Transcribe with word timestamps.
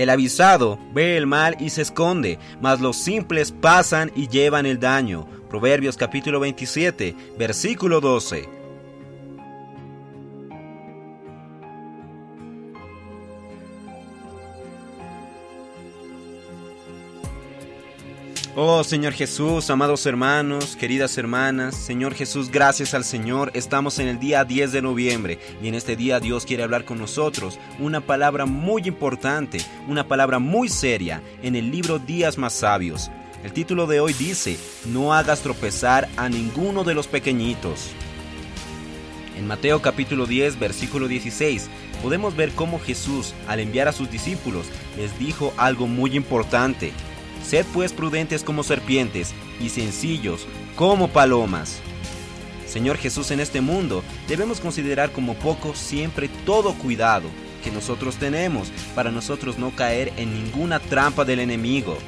El 0.00 0.08
avisado 0.08 0.78
ve 0.94 1.18
el 1.18 1.26
mal 1.26 1.58
y 1.60 1.68
se 1.68 1.82
esconde, 1.82 2.38
mas 2.62 2.80
los 2.80 2.96
simples 2.96 3.52
pasan 3.52 4.10
y 4.16 4.28
llevan 4.28 4.64
el 4.64 4.80
daño. 4.80 5.26
Proverbios 5.50 5.98
capítulo 5.98 6.40
27, 6.40 7.14
versículo 7.38 8.00
12. 8.00 8.59
Oh 18.56 18.82
Señor 18.82 19.12
Jesús, 19.12 19.70
amados 19.70 20.04
hermanos, 20.06 20.74
queridas 20.74 21.16
hermanas, 21.16 21.76
Señor 21.76 22.14
Jesús, 22.14 22.50
gracias 22.50 22.94
al 22.94 23.04
Señor, 23.04 23.52
estamos 23.54 24.00
en 24.00 24.08
el 24.08 24.18
día 24.18 24.44
10 24.44 24.72
de 24.72 24.82
noviembre 24.82 25.38
y 25.62 25.68
en 25.68 25.76
este 25.76 25.94
día 25.94 26.18
Dios 26.18 26.46
quiere 26.46 26.64
hablar 26.64 26.84
con 26.84 26.98
nosotros 26.98 27.60
una 27.78 28.00
palabra 28.00 28.46
muy 28.46 28.82
importante, 28.86 29.58
una 29.86 30.08
palabra 30.08 30.40
muy 30.40 30.68
seria 30.68 31.22
en 31.44 31.54
el 31.54 31.70
libro 31.70 32.00
Días 32.00 32.38
más 32.38 32.52
sabios. 32.52 33.08
El 33.44 33.52
título 33.52 33.86
de 33.86 34.00
hoy 34.00 34.14
dice, 34.14 34.58
no 34.86 35.14
hagas 35.14 35.42
tropezar 35.42 36.08
a 36.16 36.28
ninguno 36.28 36.82
de 36.82 36.94
los 36.94 37.06
pequeñitos. 37.06 37.92
En 39.38 39.46
Mateo 39.46 39.80
capítulo 39.80 40.26
10, 40.26 40.58
versículo 40.58 41.06
16, 41.06 41.70
podemos 42.02 42.34
ver 42.34 42.50
cómo 42.50 42.80
Jesús, 42.80 43.32
al 43.46 43.60
enviar 43.60 43.86
a 43.86 43.92
sus 43.92 44.10
discípulos, 44.10 44.66
les 44.96 45.16
dijo 45.20 45.54
algo 45.56 45.86
muy 45.86 46.16
importante. 46.16 46.92
Sed 47.42 47.66
pues 47.72 47.92
prudentes 47.92 48.44
como 48.44 48.62
serpientes 48.62 49.32
y 49.60 49.70
sencillos 49.70 50.46
como 50.76 51.08
palomas. 51.08 51.80
Señor 52.66 52.96
Jesús, 52.96 53.32
en 53.32 53.40
este 53.40 53.60
mundo 53.60 54.04
debemos 54.28 54.60
considerar 54.60 55.10
como 55.10 55.34
poco 55.34 55.74
siempre 55.74 56.28
todo 56.46 56.74
cuidado 56.74 57.28
que 57.64 57.72
nosotros 57.72 58.16
tenemos 58.16 58.70
para 58.94 59.10
nosotros 59.10 59.58
no 59.58 59.70
caer 59.74 60.12
en 60.16 60.32
ninguna 60.32 60.78
trampa 60.78 61.24
del 61.24 61.40
enemigo. 61.40 61.98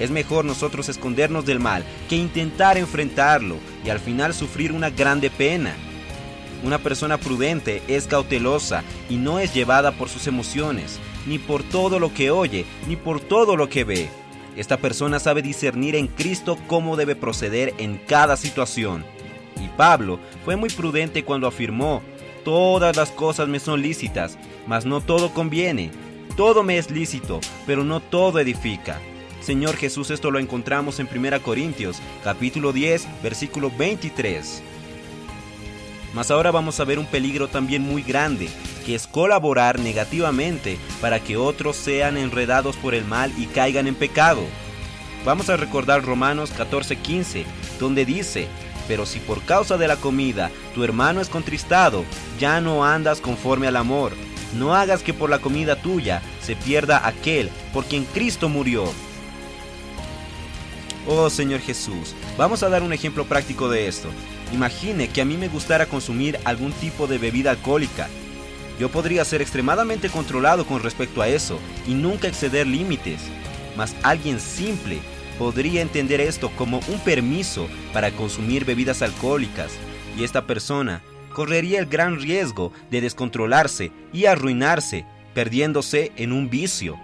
Es 0.00 0.10
mejor 0.10 0.44
nosotros 0.44 0.88
escondernos 0.88 1.44
del 1.44 1.60
mal 1.60 1.84
que 2.08 2.16
intentar 2.16 2.78
enfrentarlo 2.78 3.56
y 3.84 3.90
al 3.90 4.00
final 4.00 4.32
sufrir 4.32 4.72
una 4.72 4.88
grande 4.88 5.28
pena. 5.28 5.74
Una 6.64 6.78
persona 6.78 7.18
prudente 7.18 7.82
es 7.88 8.06
cautelosa 8.06 8.82
y 9.10 9.16
no 9.16 9.38
es 9.38 9.52
llevada 9.52 9.92
por 9.92 10.08
sus 10.08 10.26
emociones, 10.26 10.98
ni 11.26 11.38
por 11.38 11.62
todo 11.62 11.98
lo 11.98 12.14
que 12.14 12.30
oye, 12.30 12.64
ni 12.88 12.96
por 12.96 13.20
todo 13.20 13.56
lo 13.56 13.68
que 13.68 13.84
ve 13.84 14.21
esta 14.56 14.76
persona 14.76 15.18
sabe 15.18 15.42
discernir 15.42 15.96
en 15.96 16.08
Cristo 16.08 16.58
cómo 16.66 16.96
debe 16.96 17.16
proceder 17.16 17.74
en 17.78 17.96
cada 17.96 18.36
situación. 18.36 19.04
Y 19.62 19.68
Pablo 19.76 20.18
fue 20.44 20.56
muy 20.56 20.70
prudente 20.70 21.24
cuando 21.24 21.46
afirmó, 21.46 22.02
todas 22.44 22.96
las 22.96 23.10
cosas 23.10 23.48
me 23.48 23.60
son 23.60 23.82
lícitas, 23.82 24.38
mas 24.66 24.84
no 24.84 25.00
todo 25.00 25.32
conviene. 25.32 25.90
Todo 26.36 26.62
me 26.62 26.78
es 26.78 26.90
lícito, 26.90 27.40
pero 27.66 27.84
no 27.84 28.00
todo 28.00 28.38
edifica. 28.38 28.98
Señor 29.40 29.76
Jesús, 29.76 30.10
esto 30.10 30.30
lo 30.30 30.38
encontramos 30.38 31.00
en 31.00 31.08
1 31.12 31.42
Corintios, 31.42 31.98
capítulo 32.22 32.72
10, 32.72 33.22
versículo 33.22 33.70
23. 33.76 34.62
Mas 36.14 36.30
ahora 36.30 36.50
vamos 36.50 36.78
a 36.78 36.84
ver 36.84 36.98
un 36.98 37.06
peligro 37.06 37.48
también 37.48 37.82
muy 37.82 38.02
grande, 38.02 38.48
que 38.82 38.94
es 38.94 39.06
colaborar 39.06 39.78
negativamente 39.78 40.78
para 41.00 41.20
que 41.20 41.36
otros 41.36 41.76
sean 41.76 42.16
enredados 42.16 42.76
por 42.76 42.94
el 42.94 43.04
mal 43.04 43.32
y 43.38 43.46
caigan 43.46 43.86
en 43.86 43.94
pecado. 43.94 44.42
Vamos 45.24 45.48
a 45.48 45.56
recordar 45.56 46.04
Romanos 46.04 46.52
14:15, 46.52 47.44
donde 47.78 48.04
dice, 48.04 48.48
pero 48.88 49.06
si 49.06 49.20
por 49.20 49.42
causa 49.42 49.76
de 49.76 49.88
la 49.88 49.96
comida 49.96 50.50
tu 50.74 50.84
hermano 50.84 51.20
es 51.20 51.28
contristado, 51.28 52.04
ya 52.38 52.60
no 52.60 52.84
andas 52.84 53.20
conforme 53.20 53.68
al 53.68 53.76
amor. 53.76 54.12
No 54.54 54.74
hagas 54.74 55.02
que 55.02 55.14
por 55.14 55.30
la 55.30 55.38
comida 55.38 55.76
tuya 55.76 56.20
se 56.42 56.56
pierda 56.56 57.06
aquel 57.06 57.50
por 57.72 57.84
quien 57.84 58.04
Cristo 58.04 58.48
murió. 58.48 58.84
Oh 61.06 61.30
Señor 61.30 61.60
Jesús, 61.60 62.14
vamos 62.36 62.62
a 62.62 62.68
dar 62.68 62.82
un 62.82 62.92
ejemplo 62.92 63.24
práctico 63.24 63.68
de 63.68 63.88
esto. 63.88 64.08
Imagine 64.52 65.08
que 65.08 65.22
a 65.22 65.24
mí 65.24 65.36
me 65.36 65.48
gustara 65.48 65.86
consumir 65.86 66.38
algún 66.44 66.72
tipo 66.72 67.06
de 67.06 67.18
bebida 67.18 67.50
alcohólica. 67.50 68.08
Yo 68.78 68.88
podría 68.90 69.24
ser 69.24 69.42
extremadamente 69.42 70.08
controlado 70.08 70.66
con 70.66 70.82
respecto 70.82 71.22
a 71.22 71.28
eso 71.28 71.58
y 71.86 71.94
nunca 71.94 72.28
exceder 72.28 72.66
límites. 72.66 73.20
Mas 73.76 73.94
alguien 74.02 74.40
simple 74.40 74.98
podría 75.38 75.82
entender 75.82 76.20
esto 76.20 76.50
como 76.56 76.80
un 76.88 77.00
permiso 77.00 77.68
para 77.92 78.10
consumir 78.10 78.64
bebidas 78.64 79.02
alcohólicas 79.02 79.72
y 80.16 80.24
esta 80.24 80.46
persona 80.46 81.02
correría 81.32 81.80
el 81.80 81.86
gran 81.86 82.20
riesgo 82.20 82.72
de 82.90 83.00
descontrolarse 83.00 83.90
y 84.12 84.26
arruinarse, 84.26 85.06
perdiéndose 85.34 86.12
en 86.16 86.32
un 86.32 86.50
vicio. 86.50 86.98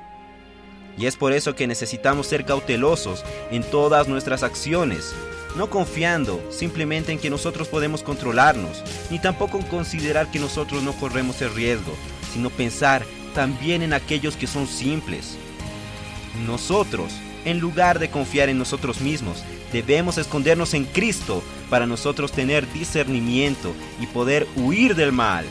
Y 0.99 1.07
es 1.07 1.17
por 1.17 1.33
eso 1.33 1.55
que 1.55 1.67
necesitamos 1.67 2.27
ser 2.27 2.45
cautelosos 2.45 3.25
en 3.51 3.63
todas 3.63 4.09
nuestras 4.09 4.43
acciones, 4.43 5.15
no 5.57 5.71
confiando 5.71 6.41
simplemente 6.51 7.13
en 7.13 7.19
que 7.19 7.31
nosotros 7.31 7.69
podemos 7.69 8.03
controlarnos, 8.03 8.83
ni 9.11 9.19
tampoco 9.19 9.61
considerar 9.69 10.31
que 10.31 10.39
nosotros 10.39 10.83
no 10.83 10.93
corremos 10.93 11.41
el 11.43 11.55
riesgo, 11.55 11.95
sino 12.33 12.51
pensar 12.51 13.05
también 13.35 13.83
en 13.83 13.93
aquellos 13.93 14.37
que 14.37 14.47
son 14.47 14.67
simples. 14.67 15.37
Nosotros, 16.47 17.13
en 17.45 17.59
lugar 17.59 17.99
de 17.99 18.11
confiar 18.11 18.49
en 18.49 18.59
nosotros 18.59 19.01
mismos, 19.01 19.43
debemos 19.73 20.19
escondernos 20.19 20.75
en 20.75 20.85
Cristo 20.85 21.43
para 21.71 21.87
nosotros 21.87 22.33
tener 22.33 22.71
discernimiento 22.73 23.73
y 24.01 24.07
poder 24.07 24.47
huir 24.57 24.95
del 24.95 25.13
mal. 25.13 25.45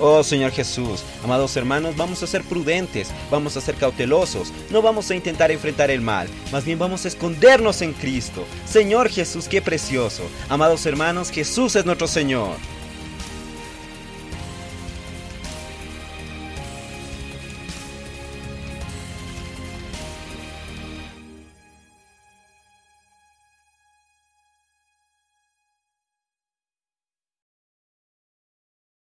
Oh 0.00 0.24
Señor 0.24 0.50
Jesús, 0.50 1.04
amados 1.22 1.56
hermanos, 1.56 1.96
vamos 1.96 2.22
a 2.22 2.26
ser 2.26 2.42
prudentes, 2.42 3.12
vamos 3.30 3.56
a 3.56 3.60
ser 3.60 3.76
cautelosos, 3.76 4.52
no 4.70 4.82
vamos 4.82 5.10
a 5.10 5.14
intentar 5.14 5.52
enfrentar 5.52 5.90
el 5.90 6.00
mal, 6.00 6.28
más 6.50 6.64
bien 6.64 6.78
vamos 6.78 7.04
a 7.04 7.08
escondernos 7.08 7.80
en 7.80 7.92
Cristo. 7.92 8.44
Señor 8.66 9.08
Jesús, 9.08 9.46
qué 9.48 9.62
precioso. 9.62 10.24
Amados 10.48 10.84
hermanos, 10.86 11.30
Jesús 11.30 11.76
es 11.76 11.86
nuestro 11.86 12.08
Señor. 12.08 12.56